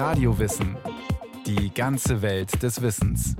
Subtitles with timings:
[0.00, 0.78] Radiowissen.
[1.44, 3.36] Die ganze Welt des Wissens.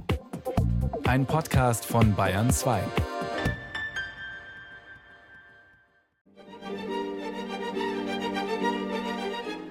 [1.06, 2.82] Ein Podcast von Bayern 2.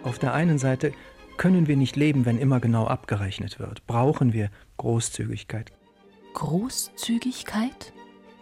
[0.01, 0.91] Auf der einen Seite
[1.37, 3.85] können wir nicht leben, wenn immer genau abgerechnet wird.
[3.85, 5.71] Brauchen wir Großzügigkeit.
[6.33, 7.93] Großzügigkeit?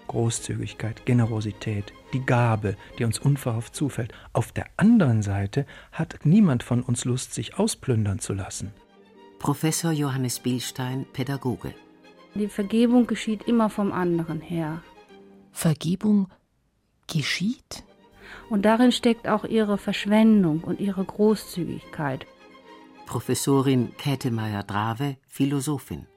[0.08, 4.14] Großzügigkeit, Generosität, die Gabe, die uns unverhofft zufällt.
[4.34, 8.72] Auf der anderen Seite hat niemand von uns Lust, sich ausplündern zu lassen.
[9.40, 11.74] Professor Johannes Bielstein, Pädagoge.
[12.34, 14.82] Die Vergebung geschieht immer vom anderen her.
[15.52, 16.30] Vergebung
[17.08, 17.84] geschieht?
[18.50, 22.26] Und darin steckt auch ihre Verschwendung und ihre Großzügigkeit.
[23.06, 26.08] Professorin Käthe Meyer-Drave, Philosophin.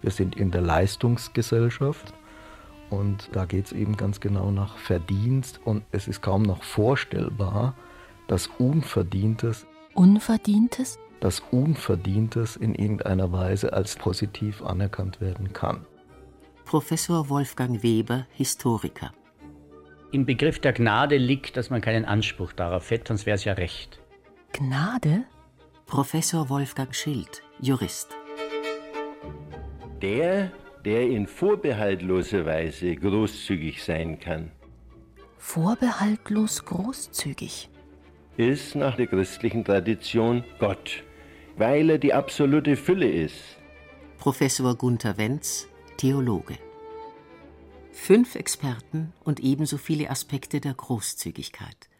[0.00, 2.14] Wir sind in der Leistungsgesellschaft
[2.90, 7.74] und da geht es eben ganz genau nach Verdienst und es ist kaum noch vorstellbar,
[8.26, 10.98] dass Unverdientes, Unverdientes?
[11.20, 15.86] dass Unverdientes in irgendeiner Weise als positiv anerkannt werden kann.
[16.64, 19.12] Professor Wolfgang Weber, Historiker.
[20.12, 23.54] Im Begriff der Gnade liegt, dass man keinen Anspruch darauf hätte, sonst wäre es ja
[23.54, 24.00] Recht.
[24.52, 25.24] Gnade?
[25.86, 28.08] Professor Wolfgang Schild, Jurist.
[30.00, 30.50] Der,
[30.84, 34.50] der in vorbehaltloser Weise großzügig sein kann,
[35.38, 37.68] Vorbehaltlos großzügig.
[38.38, 41.04] ist nach der christlichen Tradition Gott,
[41.56, 43.58] weil er die absolute Fülle ist.
[44.18, 45.68] Professor Gunther Wenz,
[45.98, 46.56] Theologe.
[47.92, 51.90] Fünf Experten und ebenso viele Aspekte der Großzügigkeit.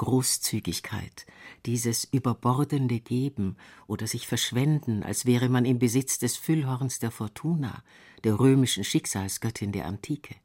[0.00, 1.26] Großzügigkeit,
[1.66, 7.82] dieses überbordende Geben oder sich verschwenden, als wäre man im Besitz des Füllhorns der Fortuna,
[8.24, 10.36] der römischen Schicksalsgöttin der Antike.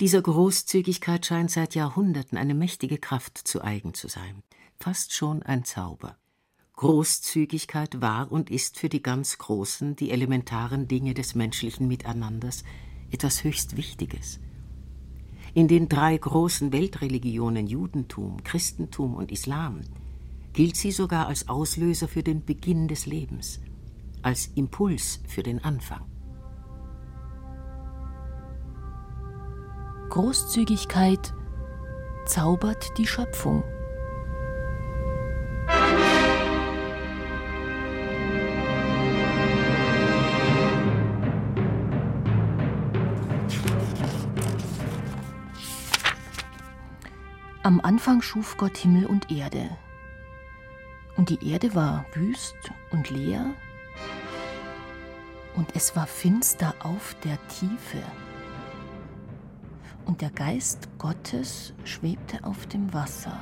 [0.00, 4.42] Dieser Großzügigkeit scheint seit Jahrhunderten eine mächtige Kraft zu eigen zu sein,
[4.78, 6.18] fast schon ein Zauber.
[6.74, 12.64] Großzügigkeit war und ist für die ganz großen, die elementaren Dinge des menschlichen Miteinanders
[13.10, 14.40] etwas höchst Wichtiges.
[15.56, 19.80] In den drei großen Weltreligionen Judentum, Christentum und Islam
[20.52, 23.60] gilt sie sogar als Auslöser für den Beginn des Lebens,
[24.20, 26.02] als Impuls für den Anfang.
[30.10, 31.32] Großzügigkeit
[32.26, 33.64] zaubert die Schöpfung.
[47.66, 49.68] Am Anfang schuf Gott Himmel und Erde.
[51.16, 52.54] Und die Erde war wüst
[52.92, 53.44] und leer,
[55.56, 58.00] und es war finster auf der Tiefe.
[60.04, 63.36] Und der Geist Gottes schwebte auf dem Wasser.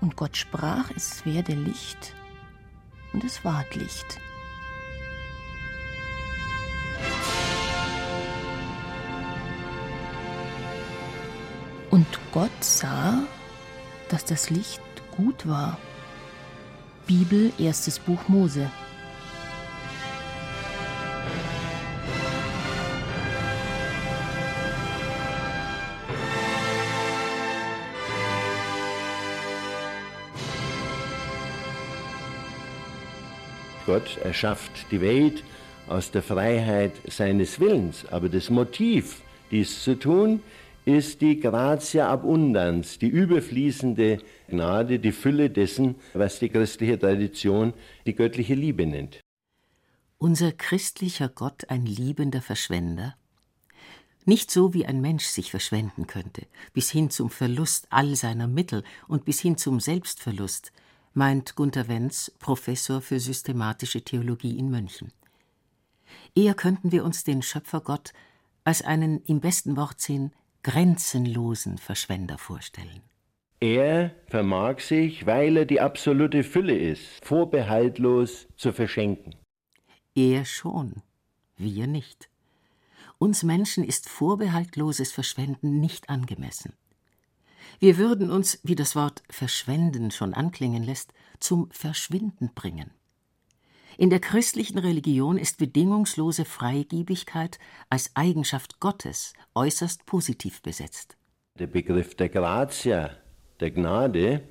[0.00, 2.14] Und Gott sprach, es werde Licht,
[3.12, 4.18] und es ward Licht.
[12.06, 13.24] Und Gott sah,
[14.08, 14.80] dass das Licht
[15.16, 15.78] gut war.
[17.06, 18.70] Bibel, erstes Buch Mose.
[33.86, 35.44] Gott erschafft die Welt
[35.86, 39.22] aus der Freiheit seines Willens, aber das Motiv,
[39.52, 40.42] dies zu tun,
[40.86, 47.74] ist die Gratia abundans, die überfließende Gnade, die Fülle dessen, was die christliche Tradition
[48.06, 49.20] die göttliche Liebe nennt.
[50.18, 53.16] Unser christlicher Gott ein liebender Verschwender?
[54.24, 58.84] Nicht so, wie ein Mensch sich verschwenden könnte, bis hin zum Verlust all seiner Mittel
[59.08, 60.72] und bis hin zum Selbstverlust,
[61.14, 65.12] meint Gunther Wenz, Professor für systematische Theologie in München.
[66.36, 68.12] Eher könnten wir uns den Schöpfergott
[68.62, 70.30] als einen im besten Wortsinn
[70.66, 73.00] grenzenlosen Verschwender vorstellen.
[73.60, 79.36] Er vermag sich, weil er die absolute Fülle ist, vorbehaltlos zu verschenken.
[80.16, 81.02] Er schon,
[81.56, 82.28] wir nicht.
[83.18, 86.72] Uns Menschen ist vorbehaltloses Verschwenden nicht angemessen.
[87.78, 92.90] Wir würden uns, wie das Wort verschwenden schon anklingen lässt, zum Verschwinden bringen.
[93.98, 97.58] In der christlichen Religion ist bedingungslose Freigiebigkeit
[97.88, 101.16] als Eigenschaft Gottes äußerst positiv besetzt.
[101.58, 103.16] Der Begriff der Gratia,
[103.60, 104.42] der Gnade,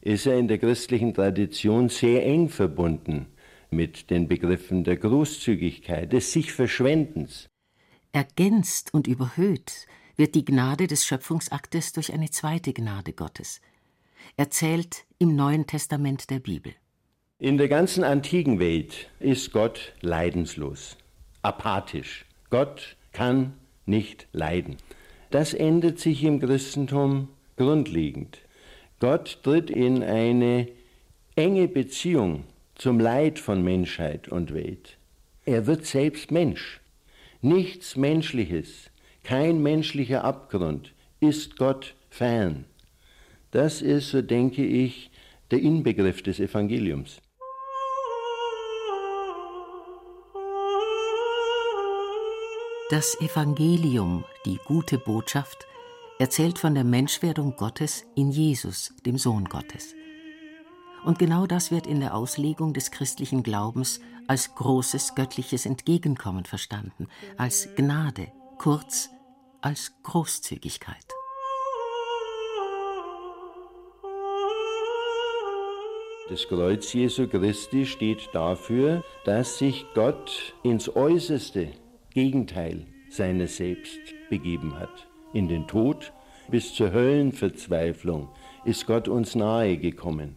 [0.00, 3.26] ist ja in der christlichen Tradition sehr eng verbunden
[3.70, 7.48] mit den Begriffen der Großzügigkeit, des Sich-Verschwendens.
[8.12, 9.86] Ergänzt und überhöht
[10.16, 13.60] wird die Gnade des Schöpfungsaktes durch eine zweite Gnade Gottes.
[14.36, 16.74] erzählt im Neuen Testament der Bibel.
[17.44, 20.96] In der ganzen antiken Welt ist Gott leidenslos,
[21.42, 22.24] apathisch.
[22.48, 23.52] Gott kann
[23.84, 24.78] nicht leiden.
[25.30, 28.38] Das ändert sich im Christentum grundlegend.
[28.98, 30.68] Gott tritt in eine
[31.36, 32.44] enge Beziehung
[32.76, 34.96] zum Leid von Menschheit und Welt.
[35.44, 36.80] Er wird selbst Mensch.
[37.42, 38.90] Nichts Menschliches,
[39.22, 42.64] kein menschlicher Abgrund ist Gott fern.
[43.50, 45.10] Das ist, so denke ich,
[45.50, 47.20] der Inbegriff des Evangeliums.
[52.90, 55.66] Das Evangelium, die gute Botschaft,
[56.18, 59.94] erzählt von der Menschwerdung Gottes in Jesus, dem Sohn Gottes.
[61.02, 67.08] Und genau das wird in der Auslegung des christlichen Glaubens als großes göttliches Entgegenkommen verstanden,
[67.38, 69.08] als Gnade, kurz
[69.62, 71.06] als Großzügigkeit.
[76.28, 81.72] Das Kreuz Jesu Christi steht dafür, dass sich Gott ins äußerste
[82.14, 84.00] Gegenteil seines Selbst
[84.30, 85.06] begeben hat.
[85.32, 86.12] In den Tod
[86.48, 88.28] bis zur Höllenverzweiflung
[88.64, 90.36] ist Gott uns nahe gekommen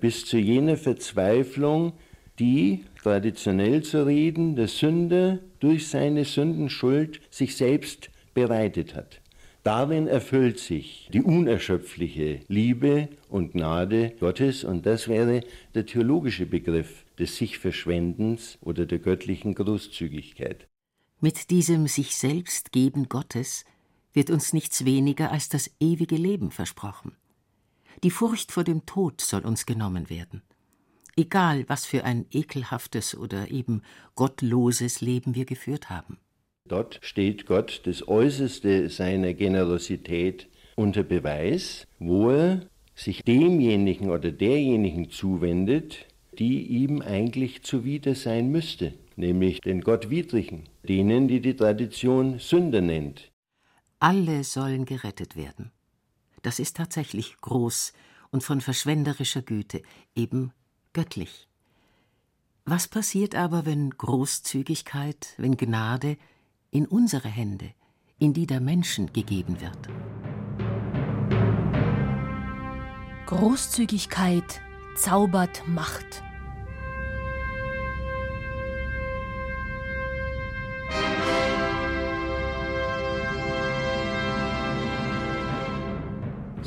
[0.00, 1.92] bis zu jener Verzweiflung,
[2.38, 9.20] die, traditionell zu reden, der Sünder durch seine Sündenschuld sich selbst bereitet hat.
[9.62, 15.42] Darin erfüllt sich die unerschöpfliche Liebe und Gnade Gottes und das wäre
[15.74, 20.66] der theologische Begriff des Sichverschwendens oder der göttlichen Großzügigkeit.
[21.20, 23.64] Mit diesem sich selbst geben Gottes
[24.12, 27.14] wird uns nichts weniger als das ewige Leben versprochen.
[28.02, 30.42] Die Furcht vor dem Tod soll uns genommen werden.
[31.16, 33.82] Egal, was für ein ekelhaftes oder eben
[34.14, 36.16] gottloses Leben wir geführt haben.
[36.66, 45.10] Dort steht Gott das Äußerste seiner Generosität unter Beweis, wo er sich demjenigen oder derjenigen
[45.10, 46.06] zuwendet,
[46.40, 53.30] die ihm eigentlich zuwider sein müsste, nämlich den Gottwidrigen, denen, die die Tradition Sünder nennt.
[54.00, 55.70] Alle sollen gerettet werden
[56.42, 57.92] das ist tatsächlich groß
[58.30, 59.82] und von verschwenderischer Güte,
[60.14, 60.52] eben
[60.92, 61.48] göttlich.
[62.64, 66.16] Was passiert aber, wenn Großzügigkeit, wenn Gnade
[66.70, 67.72] in unsere Hände,
[68.18, 69.88] in die der Menschen gegeben wird?
[73.26, 74.60] Großzügigkeit
[74.96, 76.22] zaubert Macht.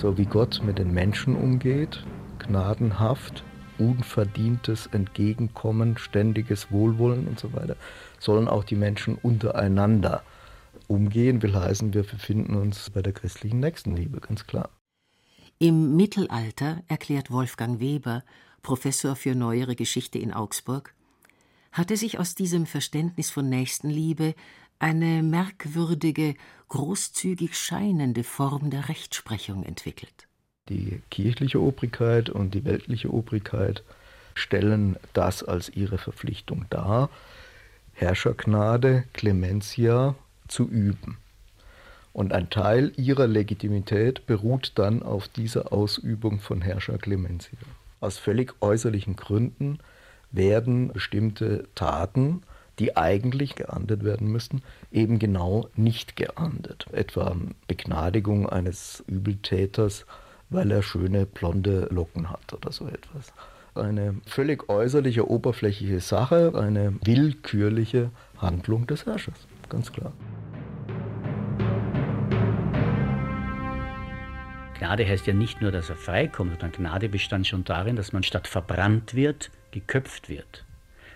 [0.03, 2.03] So wie Gott mit den Menschen umgeht,
[2.37, 3.41] gnadenhaft,
[3.77, 7.77] unverdientes Entgegenkommen, ständiges Wohlwollen und so weiter,
[8.19, 10.21] sollen auch die Menschen untereinander
[10.87, 14.69] umgehen, will heißen, wir befinden uns bei der christlichen Nächstenliebe, ganz klar.
[15.57, 18.25] Im Mittelalter, erklärt Wolfgang Weber,
[18.61, 20.93] Professor für neuere Geschichte in Augsburg,
[21.71, 24.35] hatte sich aus diesem Verständnis von Nächstenliebe
[24.79, 26.35] eine merkwürdige,
[26.73, 30.27] großzügig scheinende Form der Rechtsprechung entwickelt.
[30.69, 33.83] Die kirchliche Obrigkeit und die weltliche Obrigkeit
[34.33, 37.11] stellen das als ihre Verpflichtung dar,
[37.93, 40.15] Herrschergnade, Clementia
[40.47, 41.19] zu üben.
[42.11, 47.59] Und ein Teil ihrer Legitimität beruht dann auf dieser Ausübung von Herrscher Clementia.
[47.99, 49.77] Aus völlig äußerlichen Gründen
[50.31, 52.41] werden bestimmte Taten
[52.79, 54.61] die eigentlich geahndet werden müssten,
[54.91, 56.87] eben genau nicht geahndet.
[56.91, 57.35] Etwa
[57.67, 60.05] Begnadigung eines Übeltäters,
[60.49, 63.33] weil er schöne blonde Locken hat oder so etwas.
[63.75, 70.13] Eine völlig äußerliche, oberflächliche Sache, eine willkürliche Handlung des Herrschers, ganz klar.
[74.77, 78.21] Gnade heißt ja nicht nur, dass er freikommt, sondern Gnade bestand schon darin, dass man
[78.21, 80.65] statt verbrannt wird, geköpft wird.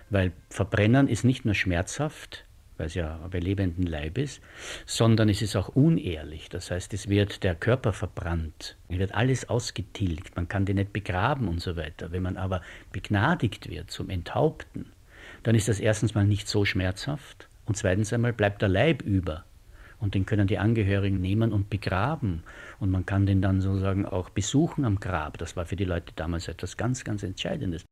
[0.09, 2.45] Weil Verbrennen ist nicht nur schmerzhaft,
[2.77, 4.41] weil es ja bei lebendem Leib ist,
[4.85, 6.49] sondern es ist auch unehrlich.
[6.49, 10.93] Das heißt, es wird der Körper verbrannt, es wird alles ausgetilgt, man kann den nicht
[10.93, 12.11] begraben und so weiter.
[12.11, 12.61] Wenn man aber
[12.91, 14.91] begnadigt wird zum Enthaupten,
[15.43, 19.43] dann ist das erstens mal nicht so schmerzhaft und zweitens einmal bleibt der Leib über.
[19.99, 22.43] Und den können die Angehörigen nehmen und begraben.
[22.79, 25.39] Und man kann den dann sozusagen auch besuchen am Grab.
[25.39, 27.83] Das war für die Leute damals etwas ganz, ganz Entscheidendes.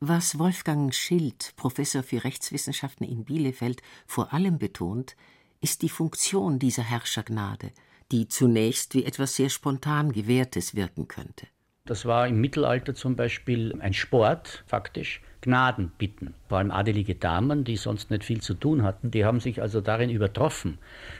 [0.00, 5.16] Was Wolfgang Schild, Professor für Rechtswissenschaften in Bielefeld, vor allem betont,
[5.62, 7.70] ist die Funktion dieser Herrschergnade,
[8.12, 11.46] die zunächst wie etwas sehr spontan Gewährtes wirken könnte.
[11.86, 16.34] Das war im Mittelalter zum Beispiel ein Sport, faktisch, Gnaden bitten.
[16.50, 19.80] Vor allem adelige Damen, die sonst nicht viel zu tun hatten, die haben sich also
[19.80, 20.76] darin übertroffen,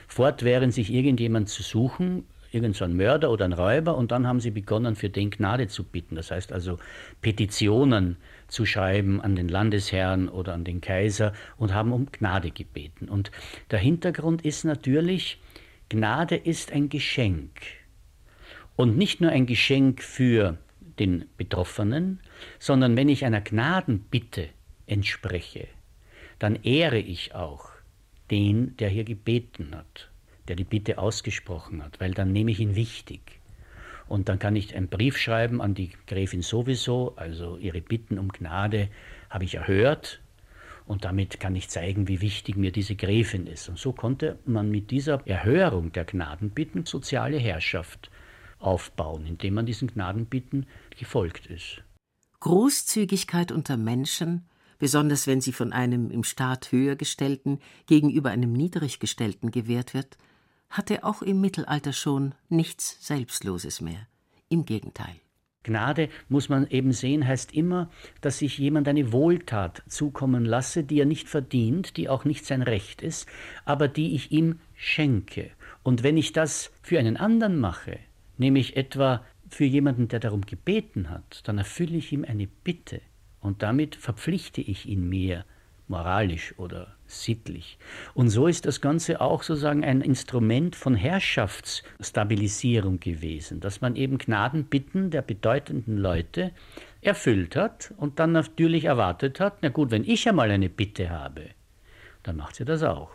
[0.07, 4.51] fortwährend sich irgendjemand zu suchen, irgend so Mörder oder ein Räuber und dann haben sie
[4.51, 6.15] begonnen, für den Gnade zu bitten.
[6.15, 6.77] Das heißt also
[7.21, 13.09] Petitionen zu schreiben an den Landesherrn oder an den Kaiser und haben um Gnade gebeten.
[13.09, 13.31] Und
[13.71, 15.39] der Hintergrund ist natürlich,
[15.89, 17.61] Gnade ist ein Geschenk.
[18.75, 20.57] Und nicht nur ein Geschenk für
[20.99, 22.19] den Betroffenen,
[22.59, 24.49] sondern wenn ich einer Gnadenbitte
[24.85, 25.67] entspreche,
[26.39, 27.69] dann ehre ich auch
[28.29, 30.09] den, der hier gebeten hat,
[30.47, 33.36] der die Bitte ausgesprochen hat, weil dann nehme ich ihn wichtig.
[34.07, 38.29] Und dann kann ich einen Brief schreiben an die Gräfin sowieso, also ihre Bitten um
[38.29, 38.89] Gnade
[39.29, 40.21] habe ich erhört
[40.87, 43.67] und damit kann ich zeigen, wie wichtig mir diese Gräfin ist.
[43.67, 48.09] Und so konnte man mit dieser Erhörung der Gnadenbitten soziale Herrschaft
[48.59, 50.65] aufbauen, indem man diesen Gnadenbitten
[50.97, 51.83] gefolgt ist.
[52.39, 54.45] Großzügigkeit unter Menschen,
[54.79, 60.17] besonders wenn sie von einem im Staat höher gestellten gegenüber einem niedrig gestellten gewährt wird,
[60.69, 64.07] hatte auch im Mittelalter schon nichts Selbstloses mehr.
[64.49, 65.15] Im Gegenteil.
[65.63, 67.89] Gnade, muss man eben sehen, heißt immer,
[68.21, 72.61] dass sich jemand eine Wohltat zukommen lasse, die er nicht verdient, die auch nicht sein
[72.61, 73.27] Recht ist,
[73.65, 75.51] aber die ich ihm schenke.
[75.83, 77.99] Und wenn ich das für einen anderen mache,
[78.37, 83.01] nämlich etwa für jemanden, der darum gebeten hat, dann erfülle ich ihm eine Bitte
[83.39, 85.45] und damit verpflichte ich ihn mir
[85.87, 87.77] moralisch oder sittlich.
[88.13, 94.17] Und so ist das Ganze auch sozusagen ein Instrument von Herrschaftsstabilisierung gewesen, dass man eben
[94.17, 96.51] Gnadenbitten der bedeutenden Leute
[97.01, 101.51] erfüllt hat und dann natürlich erwartet hat, na gut, wenn ich einmal eine Bitte habe,
[102.23, 103.11] dann macht sie das auch.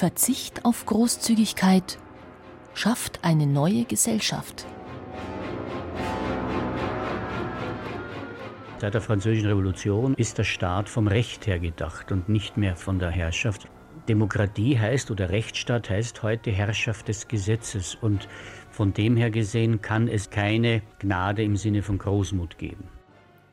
[0.00, 1.98] Verzicht auf Großzügigkeit
[2.72, 4.64] schafft eine neue Gesellschaft.
[8.78, 12.98] Seit der Französischen Revolution ist der Staat vom Recht her gedacht und nicht mehr von
[12.98, 13.68] der Herrschaft.
[14.08, 18.26] Demokratie heißt oder Rechtsstaat heißt heute Herrschaft des Gesetzes und
[18.70, 22.88] von dem her gesehen kann es keine Gnade im Sinne von Großmut geben.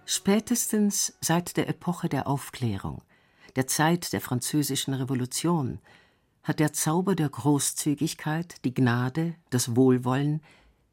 [0.06, 3.02] Spätestens seit der Epoche der Aufklärung,
[3.58, 5.80] der Zeit der Französischen Revolution,
[6.48, 10.42] hat der Zauber der Großzügigkeit, die Gnade, das Wohlwollen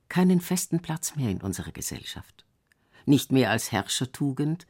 [0.09, 2.45] keinen festen Platz mehr in unserer Gesellschaft.
[3.07, 4.67] Nicht mehr als Herrschertugend,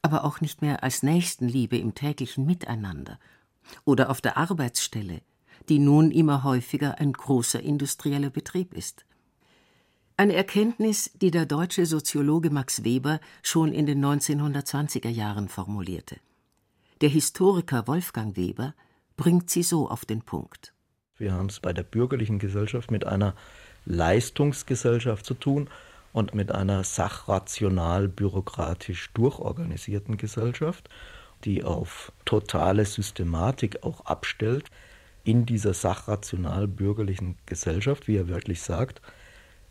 [0.00, 3.18] aber auch nicht mehr als Nächstenliebe im täglichen Miteinander
[3.84, 5.22] oder auf der Arbeitsstelle,
[5.68, 9.06] die nun immer häufiger ein großer industrieller Betrieb ist.
[10.16, 16.20] Eine Erkenntnis, die der deutsche Soziologe Max Weber schon in den 1920er Jahren formulierte.
[17.00, 18.74] Der Historiker Wolfgang Weber
[19.18, 20.72] bringt sie so auf den Punkt.
[21.18, 23.34] Wir haben es bei der bürgerlichen Gesellschaft mit einer
[23.84, 25.68] Leistungsgesellschaft zu tun
[26.12, 30.88] und mit einer sachrational bürokratisch durchorganisierten Gesellschaft,
[31.44, 34.70] die auf totale Systematik auch abstellt.
[35.24, 39.02] In dieser sachrational bürgerlichen Gesellschaft, wie er wörtlich sagt,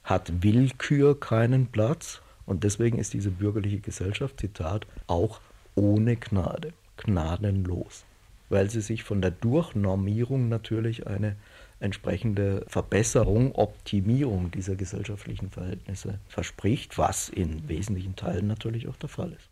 [0.04, 5.39] hat Willkür keinen Platz und deswegen ist diese bürgerliche Gesellschaft, Zitat, auch
[5.75, 8.07] ohne Gnade, gnadenlos
[8.50, 11.36] weil sie sich von der Durchnormierung natürlich eine
[11.80, 19.34] entsprechende Verbesserung, Optimierung dieser gesellschaftlichen Verhältnisse verspricht, was in wesentlichen Teilen natürlich auch der Fall
[19.34, 19.50] ist.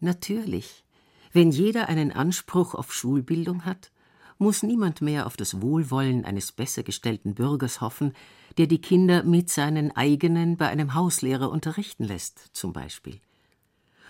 [0.00, 0.84] Natürlich.
[1.32, 3.92] Wenn jeder einen Anspruch auf Schulbildung hat,
[4.38, 8.14] muss niemand mehr auf das Wohlwollen eines besser gestellten Bürgers hoffen,
[8.56, 13.20] der die Kinder mit seinen eigenen bei einem Hauslehrer unterrichten lässt, zum Beispiel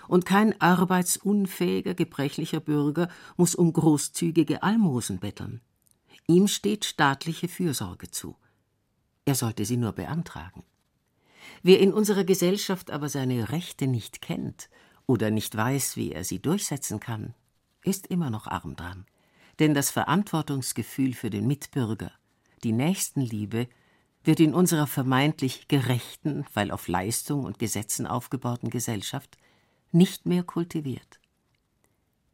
[0.08, 5.60] und kein arbeitsunfähiger, gebrechlicher Bürger muss um großzügige Almosen betteln.
[6.26, 8.36] Ihm steht staatliche Fürsorge zu.
[9.24, 10.64] Er sollte sie nur beantragen.
[11.62, 14.68] Wer in unserer Gesellschaft aber seine Rechte nicht kennt
[15.06, 17.34] oder nicht weiß, wie er sie durchsetzen kann,
[17.82, 19.06] ist immer noch arm dran.
[19.58, 22.12] Denn das Verantwortungsgefühl für den Mitbürger,
[22.62, 23.68] die Nächstenliebe,
[24.24, 29.38] wird in unserer vermeintlich gerechten, weil auf Leistung und Gesetzen aufgebauten Gesellschaft
[29.92, 31.21] nicht mehr kultiviert.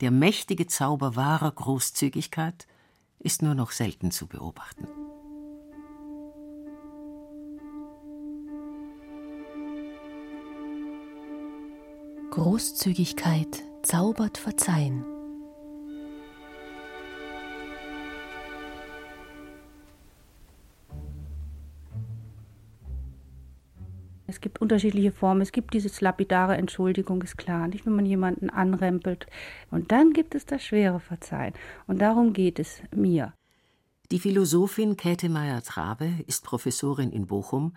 [0.01, 2.67] Der mächtige Zauber wahrer Großzügigkeit
[3.19, 4.87] ist nur noch selten zu beobachten.
[12.31, 15.14] Großzügigkeit zaubert Verzeihen.
[24.35, 25.41] Es gibt unterschiedliche Formen.
[25.41, 29.27] Es gibt diese lapidare Entschuldigung, ist klar, nicht wenn man jemanden anrempelt.
[29.71, 31.55] Und dann gibt es das schwere Verzeihen.
[31.87, 33.33] Und darum geht es mir.
[34.11, 37.77] Die Philosophin Käthe Meyer-Trabe ist Professorin in Bochum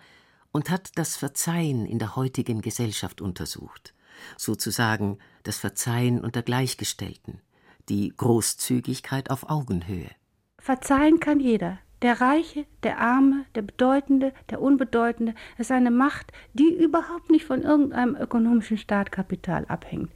[0.52, 3.94] und hat das Verzeihen in der heutigen Gesellschaft untersucht
[4.38, 7.42] sozusagen das Verzeihen unter Gleichgestellten,
[7.90, 10.10] die Großzügigkeit auf Augenhöhe.
[10.60, 11.80] Verzeihen kann jeder.
[12.04, 17.64] Der Reiche, der Arme, der Bedeutende, der Unbedeutende, ist eine Macht, die überhaupt nicht von
[17.64, 20.12] irgendeinem ökonomischen Startkapital abhängt.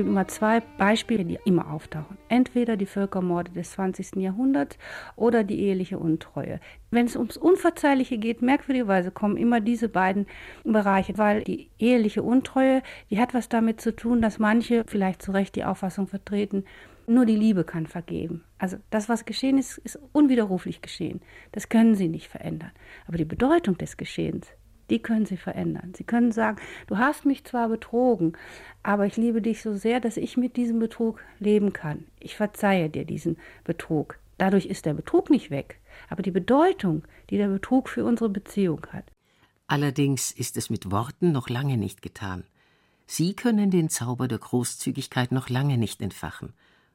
[0.00, 2.16] Gibt immer zwei Beispiele, die immer auftauchen.
[2.30, 4.16] Entweder die Völkermorde des 20.
[4.16, 4.78] Jahrhunderts
[5.14, 6.58] oder die eheliche Untreue.
[6.90, 10.26] Wenn es ums Unverzeihliche geht, merkwürdigerweise kommen immer diese beiden
[10.64, 15.32] Bereiche, weil die eheliche Untreue, die hat was damit zu tun, dass manche vielleicht zu
[15.32, 16.64] Recht die Auffassung vertreten,
[17.06, 18.42] nur die Liebe kann vergeben.
[18.56, 21.20] Also das, was geschehen ist, ist unwiderruflich geschehen.
[21.52, 22.70] Das können sie nicht verändern.
[23.06, 24.46] Aber die Bedeutung des Geschehens,
[24.90, 25.92] die können Sie verändern.
[25.96, 28.34] Sie können sagen, du hast mich zwar betrogen,
[28.82, 32.04] aber ich liebe dich so sehr, dass ich mit diesem Betrug leben kann.
[32.18, 34.18] Ich verzeihe dir diesen Betrug.
[34.38, 38.86] Dadurch ist der Betrug nicht weg, aber die Bedeutung, die der Betrug für unsere Beziehung
[38.92, 39.04] hat.
[39.66, 42.44] Allerdings ist es mit Worten noch lange nicht getan.
[43.06, 46.52] Sie können den Zauber der Großzügigkeit noch lange nicht entfachen.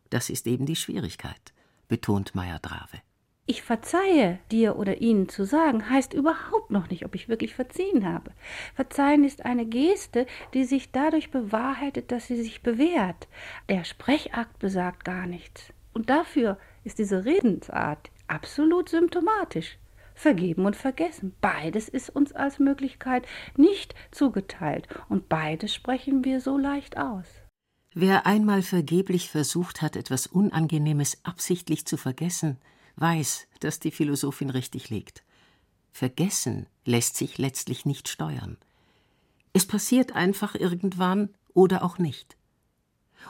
[0.10, 1.54] Das ist eben die Schwierigkeit,
[1.88, 3.02] betont Meyer Drave
[3.48, 8.06] ich verzeihe dir oder ihnen zu sagen, heißt überhaupt noch nicht, ob ich wirklich verziehen
[8.12, 8.32] habe.
[8.74, 10.26] Verzeihen ist eine Geste,
[10.56, 13.28] die sich dadurch bewahrheitet, dass sie sich bewährt.
[13.70, 15.72] Der Sprechakt besagt gar nichts.
[15.94, 19.78] Und dafür ist diese Redensart absolut symptomatisch.
[20.16, 21.36] Vergeben und vergessen.
[21.40, 27.28] Beides ist uns als Möglichkeit nicht zugeteilt und beides sprechen wir so leicht aus.
[27.94, 32.58] Wer einmal vergeblich versucht hat, etwas Unangenehmes absichtlich zu vergessen,
[32.98, 35.24] weiß, dass die Philosophin richtig liegt.
[35.92, 38.58] Vergessen lässt sich letztlich nicht steuern.
[39.54, 42.36] Es passiert einfach irgendwann oder auch nicht.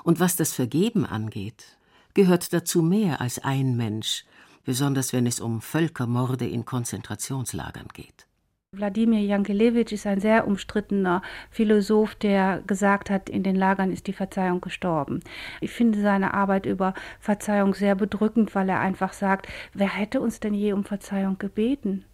[0.03, 1.77] Und was das Vergeben angeht,
[2.13, 4.25] gehört dazu mehr als ein Mensch,
[4.63, 8.25] besonders wenn es um Völkermorde in Konzentrationslagern geht.
[8.75, 14.13] Wladimir Jankelewitsch ist ein sehr umstrittener Philosoph, der gesagt hat, in den Lagern ist die
[14.13, 15.21] Verzeihung gestorben.
[15.61, 20.39] Ich finde seine Arbeit über Verzeihung sehr bedrückend, weil er einfach sagt, wer hätte uns
[20.39, 22.05] denn je um Verzeihung gebeten?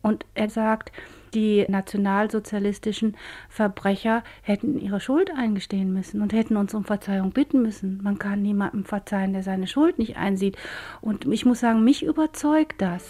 [0.00, 0.92] Und er sagt,
[1.34, 3.16] die nationalsozialistischen
[3.48, 8.00] Verbrecher hätten ihre Schuld eingestehen müssen und hätten uns um Verzeihung bitten müssen.
[8.02, 10.56] Man kann niemandem verzeihen, der seine Schuld nicht einsieht.
[11.00, 13.04] Und ich muss sagen, mich überzeugt das.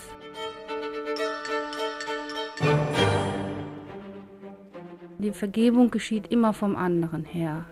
[5.18, 7.66] Die Vergebung geschieht immer vom anderen her.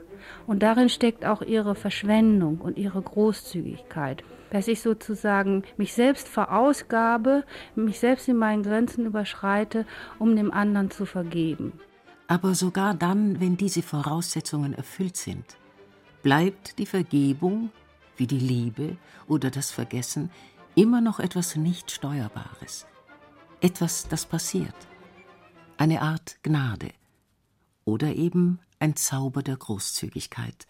[0.46, 4.24] Und darin steckt auch ihre Verschwendung und ihre Großzügigkeit.
[4.50, 7.44] Dass ich sozusagen mich selbst verausgabe,
[7.74, 9.86] mich selbst in meinen Grenzen überschreite,
[10.18, 11.72] um dem anderen zu vergeben.
[12.28, 15.44] Aber sogar dann, wenn diese Voraussetzungen erfüllt sind,
[16.22, 17.70] bleibt die Vergebung,
[18.16, 18.96] wie die Liebe
[19.28, 20.30] oder das Vergessen,
[20.74, 22.86] immer noch etwas nicht Steuerbares.
[23.60, 24.74] Etwas, das passiert.
[25.78, 26.90] Eine Art Gnade
[27.84, 30.66] oder eben ein Zauber der Großzügigkeit,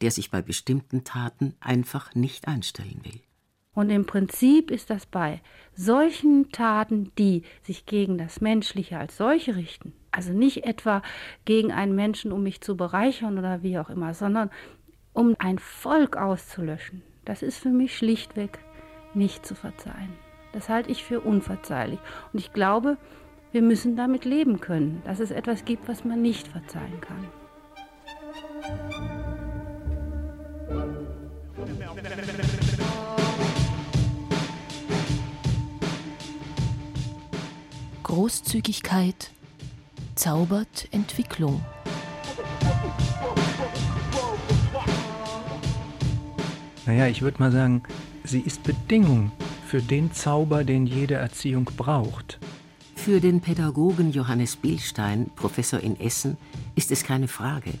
[0.00, 3.20] der sich bei bestimmten Taten einfach nicht einstellen will.
[3.74, 5.42] Und im Prinzip ist das bei
[5.74, 11.02] solchen Taten, die sich gegen das Menschliche als solche richten, also nicht etwa
[11.44, 14.50] gegen einen Menschen, um mich zu bereichern oder wie auch immer, sondern
[15.12, 18.60] um ein Volk auszulöschen, das ist für mich schlichtweg
[19.12, 20.25] nicht zu verzeihen.
[20.52, 21.98] Das halte ich für unverzeihlich.
[22.32, 22.96] Und ich glaube,
[23.52, 27.28] wir müssen damit leben können, dass es etwas gibt, was man nicht verzeihen kann.
[38.02, 39.30] Großzügigkeit
[40.14, 41.60] zaubert Entwicklung.
[46.86, 47.82] Naja, ich würde mal sagen,
[48.24, 49.32] sie ist Bedingung
[49.66, 52.38] für den Zauber, den jede Erziehung braucht.
[52.94, 56.36] Für den Pädagogen Johannes Bielstein, Professor in Essen,
[56.76, 57.72] ist es keine Frage.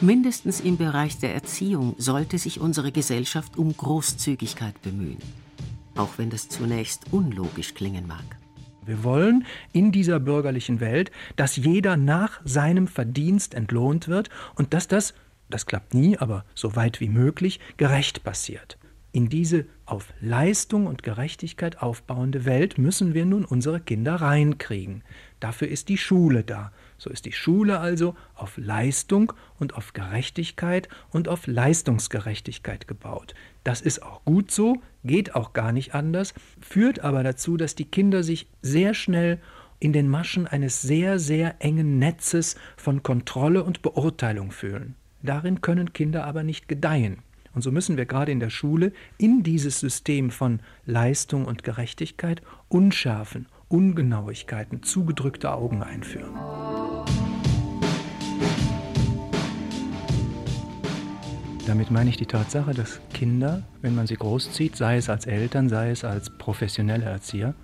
[0.00, 5.18] Mindestens im Bereich der Erziehung sollte sich unsere Gesellschaft um Großzügigkeit bemühen,
[5.94, 8.24] auch wenn das zunächst unlogisch klingen mag.
[8.86, 14.88] Wir wollen in dieser bürgerlichen Welt, dass jeder nach seinem Verdienst entlohnt wird und dass
[14.88, 15.12] das,
[15.50, 18.79] das klappt nie, aber so weit wie möglich, gerecht passiert.
[19.12, 25.02] In diese auf Leistung und Gerechtigkeit aufbauende Welt müssen wir nun unsere Kinder reinkriegen.
[25.40, 26.70] Dafür ist die Schule da.
[26.96, 33.34] So ist die Schule also auf Leistung und auf Gerechtigkeit und auf Leistungsgerechtigkeit gebaut.
[33.64, 37.86] Das ist auch gut so, geht auch gar nicht anders, führt aber dazu, dass die
[37.86, 39.40] Kinder sich sehr schnell
[39.80, 44.94] in den Maschen eines sehr, sehr engen Netzes von Kontrolle und Beurteilung fühlen.
[45.22, 47.22] Darin können Kinder aber nicht gedeihen.
[47.52, 52.42] Und so müssen wir gerade in der Schule in dieses System von Leistung und Gerechtigkeit
[52.68, 56.34] Unschärfen, Ungenauigkeiten, zugedrückte Augen einführen.
[61.66, 65.68] Damit meine ich die Tatsache, dass Kinder, wenn man sie großzieht, sei es als Eltern,
[65.68, 67.54] sei es als professionelle Erzieher,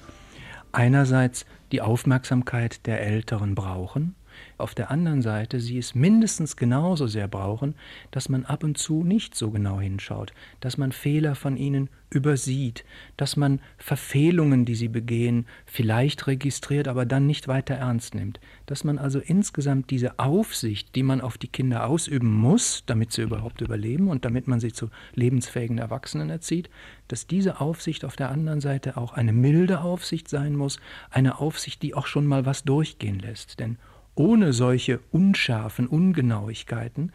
[0.71, 4.15] einerseits die Aufmerksamkeit der Älteren brauchen
[4.59, 7.75] auf der anderen Seite sie es mindestens genauso sehr brauchen,
[8.11, 12.85] dass man ab und zu nicht so genau hinschaut, dass man Fehler von ihnen übersieht,
[13.17, 18.85] dass man Verfehlungen, die sie begehen, vielleicht registriert, aber dann nicht weiter ernst nimmt, dass
[18.85, 23.61] man also insgesamt diese Aufsicht, die man auf die Kinder ausüben muss, damit sie überhaupt
[23.61, 26.71] überleben und damit man sie zu lebensfähigen Erwachsenen erzieht,
[27.09, 30.79] dass diese Aufsicht auf der anderen Seite auch eine milde Aufsicht sein muss,
[31.11, 33.79] eine Aufsicht, die auch schon mal was durchgehen lässt, denn
[34.17, 37.13] ohne solche unscharfen Ungenauigkeiten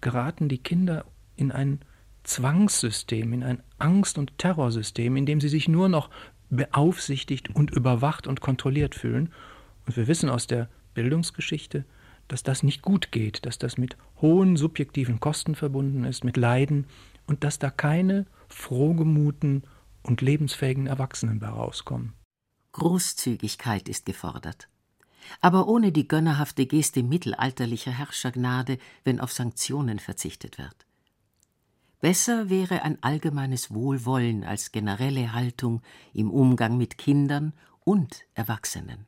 [0.00, 1.80] geraten die Kinder in ein
[2.22, 6.10] Zwangssystem, in ein Angst- und Terrorsystem, in dem sie sich nur noch
[6.50, 9.32] beaufsichtigt und überwacht und kontrolliert fühlen.
[9.86, 11.84] Und wir wissen aus der Bildungsgeschichte,
[12.28, 16.86] dass das nicht gut geht, dass das mit hohen subjektiven Kosten verbunden ist, mit Leiden
[17.26, 19.64] und dass da keine frohgemuten
[20.02, 22.12] und lebensfähigen Erwachsenen bei rauskommen.
[22.72, 24.68] Großzügigkeit ist gefordert
[25.40, 30.86] aber ohne die gönnerhafte Geste mittelalterlicher Herrschergnade, wenn auf Sanktionen verzichtet wird.
[32.00, 35.80] Besser wäre ein allgemeines Wohlwollen als generelle Haltung
[36.12, 39.06] im Umgang mit Kindern und Erwachsenen.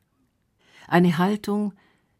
[0.87, 1.73] Eine Haltung,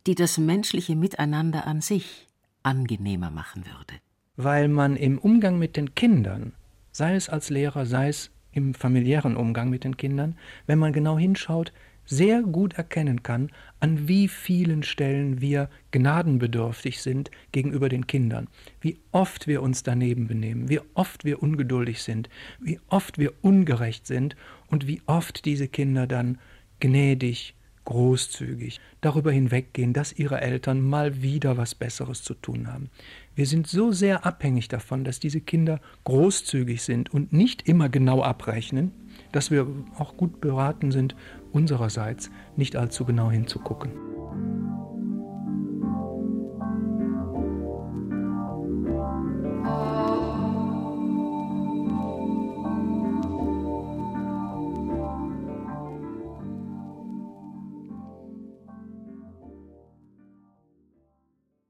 [0.06, 2.28] die das menschliche Miteinander an sich
[2.64, 4.00] angenehmer machen würde.
[4.36, 6.54] Weil man im Umgang mit den Kindern,
[6.92, 11.18] sei es als Lehrer, sei es im familiären Umgang mit den Kindern, wenn man genau
[11.18, 11.74] hinschaut,
[12.08, 18.48] sehr gut erkennen kann, an wie vielen Stellen wir gnadenbedürftig sind gegenüber den Kindern,
[18.82, 24.08] wie oft wir uns daneben benehmen, wie oft wir ungeduldig sind, wie oft wir ungerecht
[24.08, 24.36] sind
[24.68, 26.40] und wie oft diese Kinder dann
[26.80, 27.54] gnädig,
[27.88, 32.90] großzügig darüber hinweggehen, dass ihre Eltern mal wieder was Besseres zu tun haben.
[33.34, 38.22] Wir sind so sehr abhängig davon, dass diese Kinder großzügig sind und nicht immer genau
[38.22, 38.92] abrechnen,
[39.32, 39.68] dass wir
[39.98, 41.16] auch gut beraten sind,
[41.58, 43.92] unsererseits nicht allzu genau hinzugucken.